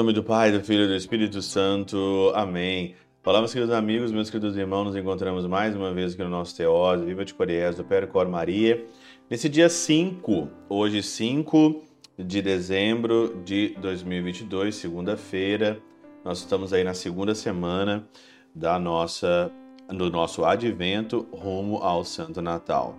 [0.00, 2.32] nome do Pai, do Filho e do Espírito Santo.
[2.34, 2.94] Amém.
[3.22, 6.56] Olá, meus queridos amigos, meus queridos irmãos, nos encontramos mais uma vez aqui no nosso
[6.56, 8.82] Teose, Viva de Coriés, do Percor Maria.
[9.28, 11.84] Nesse dia 5, hoje 5
[12.18, 15.78] de dezembro de 2022, segunda-feira,
[16.24, 18.08] nós estamos aí na segunda semana
[18.54, 19.52] da nossa,
[19.86, 22.96] do nosso advento rumo ao Santo Natal.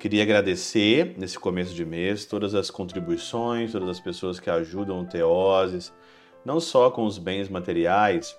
[0.00, 5.04] Queria agradecer nesse começo de mês todas as contribuições, todas as pessoas que ajudam o
[5.06, 5.92] Teoses,
[6.44, 8.36] não só com os bens materiais,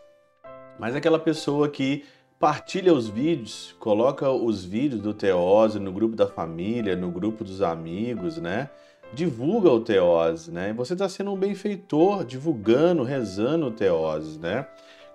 [0.79, 2.03] mas aquela pessoa que
[2.39, 7.61] partilha os vídeos, coloca os vídeos do Teose no grupo da família, no grupo dos
[7.61, 8.69] amigos, né?
[9.13, 10.73] Divulga o Teose, né?
[10.73, 14.65] Você está sendo um benfeitor, divulgando, rezando o Teose, né?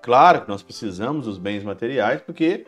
[0.00, 2.64] Claro que nós precisamos dos bens materiais, porque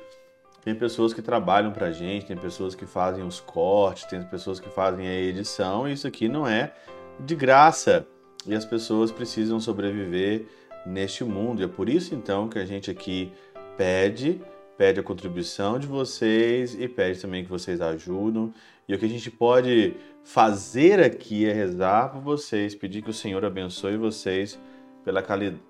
[0.65, 4.59] tem pessoas que trabalham para a gente, tem pessoas que fazem os cortes, tem pessoas
[4.59, 6.73] que fazem a edição, e isso aqui não é
[7.21, 8.05] de graça.
[8.47, 10.47] E as pessoas precisam sobreviver
[10.87, 11.61] neste mundo.
[11.61, 13.33] E é por isso então que a gente aqui
[13.77, 14.41] pede,
[14.77, 18.53] pede a contribuição de vocês e pede também que vocês ajudem.
[18.89, 19.95] E o que a gente pode
[20.25, 24.59] fazer aqui é rezar por vocês, pedir que o Senhor abençoe vocês
[25.05, 25.23] pela,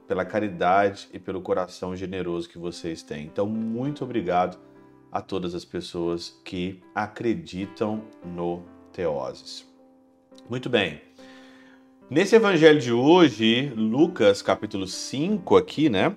[0.07, 3.27] pela caridade e pelo coração generoso que vocês têm.
[3.27, 4.59] Então, muito obrigado
[5.11, 9.67] a todas as pessoas que acreditam no Teoses.
[10.49, 11.01] Muito bem.
[12.11, 16.17] Nesse evangelho de hoje, Lucas capítulo 5 aqui, né?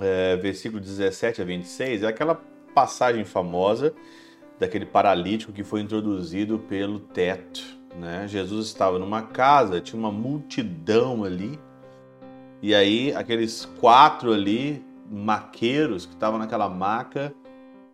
[0.00, 2.34] É, versículo 17 a 26, é aquela
[2.74, 3.94] passagem famosa
[4.58, 7.62] daquele paralítico que foi introduzido pelo teto,
[8.00, 8.26] né?
[8.26, 11.56] Jesus estava numa casa, tinha uma multidão ali,
[12.60, 17.32] e aí aqueles quatro ali, maqueiros que estavam naquela maca,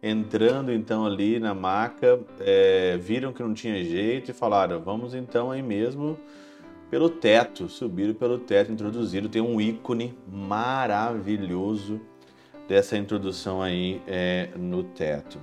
[0.02, 5.50] entrando então ali na maca, é, viram que não tinha jeito e falaram: vamos então
[5.50, 6.18] aí mesmo
[6.90, 9.28] pelo teto, subiram pelo teto, introduziram.
[9.28, 12.00] Tem um ícone maravilhoso
[12.68, 15.38] dessa introdução aí é, no teto.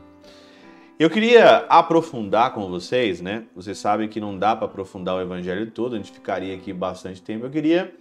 [1.00, 3.46] Eu queria aprofundar com vocês, né?
[3.56, 7.22] Vocês sabem que não dá para aprofundar o evangelho todo, a gente ficaria aqui bastante
[7.22, 7.46] tempo.
[7.46, 7.92] Eu queria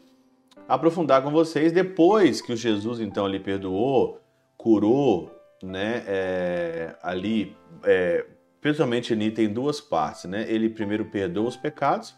[0.69, 4.20] aprofundar com vocês depois que o Jesus então ali perdoou,
[4.56, 8.26] curou né, é, ali, é,
[8.60, 10.44] principalmente ali tem duas partes, né?
[10.47, 12.15] Ele primeiro perdoa os pecados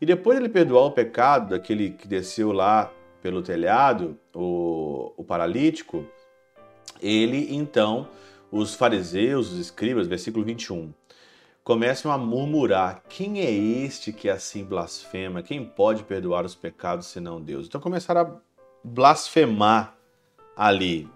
[0.00, 2.90] e depois ele perdoar o pecado daquele que desceu lá
[3.22, 6.06] pelo telhado, o, o paralítico,
[7.00, 8.08] ele então,
[8.50, 10.92] os fariseus, os escribas, versículo 21,
[11.64, 15.42] começam a murmurar: quem é este que assim blasfema?
[15.42, 17.66] Quem pode perdoar os pecados senão Deus?
[17.66, 18.36] Então começaram a
[18.84, 19.96] blasfemar
[20.56, 21.08] ali.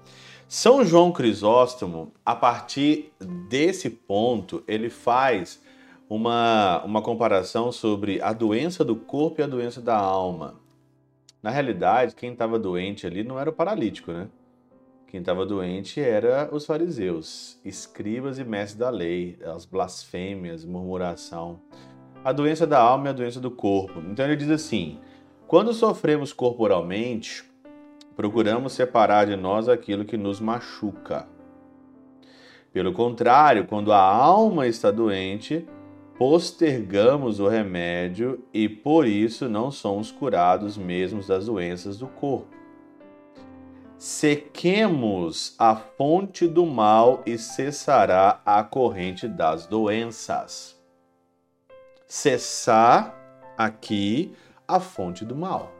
[0.48, 3.12] São João Crisóstomo, a partir
[3.48, 5.62] desse ponto, ele faz
[6.10, 10.56] uma, uma comparação sobre a doença do corpo e a doença da alma.
[11.40, 14.28] Na realidade, quem estava doente ali não era o paralítico, né?
[15.06, 21.60] Quem estava doente era os fariseus, escribas e mestres da lei, as blasfêmias, murmuração.
[22.24, 24.00] A doença da alma é a doença do corpo.
[24.00, 24.98] Então ele diz assim:
[25.46, 27.44] quando sofremos corporalmente,
[28.16, 31.26] procuramos separar de nós aquilo que nos machuca.
[32.72, 35.66] Pelo contrário, quando a alma está doente,
[36.20, 42.54] postergamos o remédio e por isso não somos curados mesmo das doenças do corpo.
[43.96, 50.78] Sequemos a fonte do mal e cessará a corrente das doenças.
[52.06, 53.16] Cessar
[53.56, 54.36] aqui
[54.68, 55.72] a fonte do mal.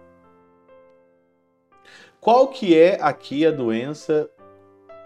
[2.19, 4.31] Qual que é aqui a doença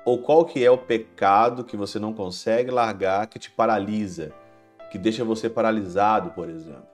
[0.05, 4.33] ou qual que é o pecado que você não consegue largar, que te paralisa,
[4.95, 6.87] que deixa você paralisado, por exemplo?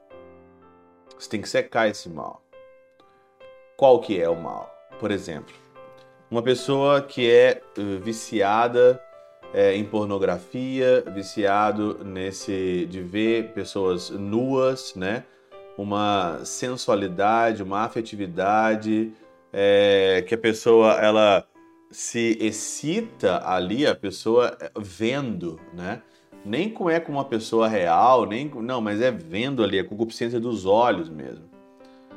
[1.18, 2.42] Você tem que secar esse mal.
[3.76, 4.74] Qual que é o mal?
[4.98, 5.54] Por exemplo,
[6.30, 8.98] uma pessoa que é eh, viciada
[9.52, 15.24] é, em pornografia, viciado nesse de ver pessoas nuas, né?
[15.76, 19.12] Uma sensualidade, uma afetividade
[19.53, 21.46] é, que a pessoa ela
[21.91, 26.00] se excita ali, a pessoa vendo, né?
[26.45, 30.41] Nem com, é com uma pessoa real, nem não, mas é vendo ali, a concupiscência
[30.41, 31.45] dos olhos mesmo.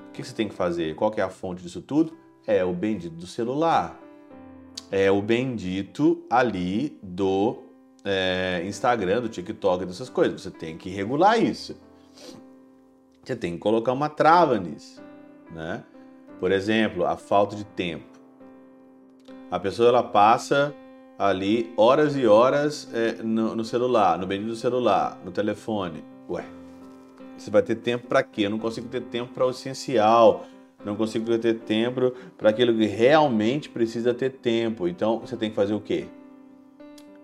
[0.10, 0.96] O que você tem que fazer?
[0.96, 2.14] Qual que é a fonte disso tudo?
[2.48, 4.00] É o bendito do celular.
[4.92, 7.64] É o bendito ali do
[8.06, 10.42] é, Instagram, do TikTok, dessas coisas.
[10.42, 11.75] Você tem que regular isso.
[13.24, 15.02] Você tem que colocar uma trava nisso,
[15.52, 15.84] né?
[16.40, 18.06] Por exemplo, a falta de tempo.
[19.50, 20.75] A pessoa ela passa
[21.24, 26.04] ali horas e horas é, no, no, celular, no bendito do celular, no telefone.
[26.30, 26.44] Ué,
[27.38, 28.42] você vai ter tempo para quê?
[28.46, 30.46] Eu não consigo ter tempo para o essencial.
[30.84, 34.86] não consigo ter tempo para aquilo que realmente precisa ter tempo.
[34.86, 36.08] Então você tem que fazer o quê?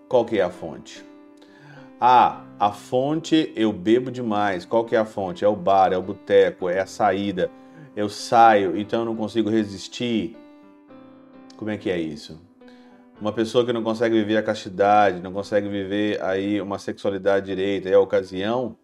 [0.08, 1.04] Qual que é a fonte?
[2.00, 4.64] Ah, a fonte eu bebo demais.
[4.64, 5.44] Qual que é a fonte?
[5.44, 7.52] É o bar, é o boteco, é a saída.
[7.94, 10.38] Eu saio, então eu não consigo resistir.
[11.58, 12.49] Como é que é isso?
[13.22, 17.90] Uma pessoa que não consegue viver a castidade, não consegue viver aí uma sexualidade direita,
[17.90, 18.78] é a ocasião,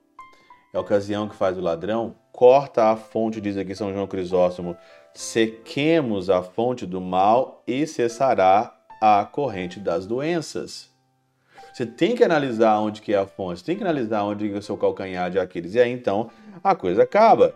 [0.74, 4.76] é a ocasião que faz o ladrão, corta a fonte, diz aqui São João Crisóstomo,
[5.14, 10.94] sequemos a fonte do mal e cessará a corrente das doenças.
[11.74, 14.62] Você tem que analisar onde que é a fonte, tem que analisar onde é o
[14.62, 15.76] seu calcanhar de Aquiles.
[15.76, 16.30] E aí então
[16.62, 17.56] a coisa acaba.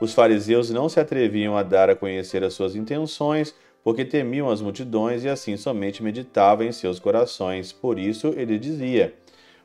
[0.00, 4.60] Os fariseus não se atreviam a dar a conhecer as suas intenções, porque temiam as
[4.60, 7.72] multidões e assim somente meditavam em seus corações.
[7.72, 9.14] Por isso ele dizia: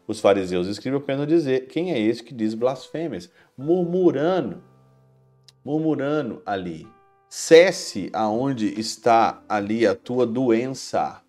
[0.08, 3.30] Os fariseus escrevem apenas dizer: Quem é esse que diz blasfêmias?
[3.58, 4.64] Murmurando,
[5.64, 6.88] murmurando ali.
[7.28, 11.22] Cesse aonde está ali a tua doença.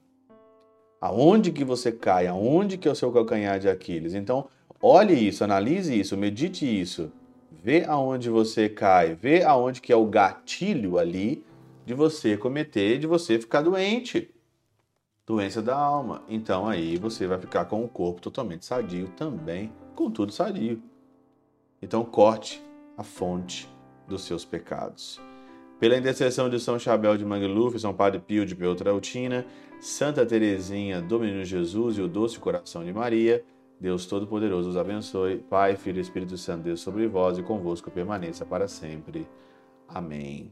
[1.00, 2.26] Aonde que você cai?
[2.26, 4.14] Aonde que é o seu calcanhar de Aquiles?
[4.14, 4.46] Então,
[4.80, 7.10] olhe isso, analise isso, medite isso.
[7.50, 11.44] Vê aonde você cai, vê aonde que é o gatilho ali
[11.86, 14.34] de você cometer, de você ficar doente.
[15.24, 16.22] Doença da alma.
[16.28, 20.82] Então aí você vai ficar com o corpo totalmente sadio também, com tudo sadio.
[21.80, 22.60] Então corte
[22.98, 23.68] a fonte
[24.08, 25.20] dos seus pecados.
[25.78, 29.46] Pela intercessão de São Chabel de Mangluf, São Padre Pio de Peltrautina,
[29.78, 33.44] Santa Teresinha do Menino Jesus e o Doce Coração de Maria,
[33.78, 35.36] Deus Todo-Poderoso os abençoe.
[35.36, 39.28] Pai, Filho e Espírito Santo, Deus sobre vós e convosco permaneça para sempre.
[39.86, 40.50] Amém.